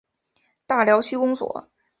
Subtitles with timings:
[0.65, 1.69] 大寮区公所